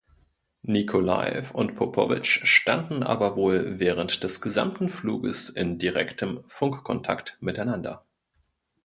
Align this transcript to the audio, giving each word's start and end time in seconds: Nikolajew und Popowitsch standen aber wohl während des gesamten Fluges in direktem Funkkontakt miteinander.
Nikolajew 0.63 1.51
und 1.53 1.75
Popowitsch 1.75 2.43
standen 2.43 3.03
aber 3.03 3.35
wohl 3.35 3.77
während 3.79 4.23
des 4.23 4.41
gesamten 4.41 4.89
Fluges 4.89 5.51
in 5.51 5.77
direktem 5.77 6.43
Funkkontakt 6.47 7.37
miteinander. 7.39 8.03